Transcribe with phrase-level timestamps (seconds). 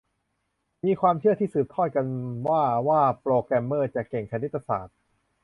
[0.85, 2.05] มีความเชื่อที่สืบทอดกัน
[2.47, 4.97] ว่าว่าโปรแกรมเมอร์จะเก่งคณิตศาสตร์